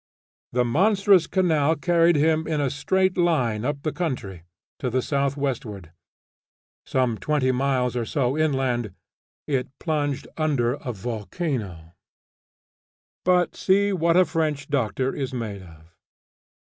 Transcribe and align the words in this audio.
The 0.51 0.65
monstrous 0.65 1.27
canal 1.27 1.75
carried 1.75 2.15
him 2.15 2.47
in 2.47 2.59
a 2.59 2.71
straight 2.71 3.19
line 3.19 3.63
up 3.63 3.83
the 3.83 3.91
country, 3.91 4.41
to 4.79 4.89
the 4.89 5.03
south 5.03 5.37
westward. 5.37 5.91
Some 6.87 7.19
twenty 7.19 7.51
miles 7.51 7.95
or 7.95 8.03
so 8.03 8.35
inland 8.35 8.95
it 9.45 9.67
plunged 9.77 10.27
under 10.37 10.73
a 10.73 10.91
volcano! 10.91 11.93
But 13.23 13.55
see 13.55 13.93
what 13.93 14.17
a 14.17 14.25
French 14.25 14.69
doctor 14.69 15.13
is 15.13 15.35
made 15.35 15.61
of! 15.61 15.93